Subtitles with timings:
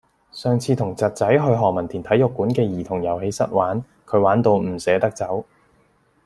[0.31, 5.45] 上次同侄仔去何文田體育館嘅兒童遊戲室玩，佢玩到唔捨得走。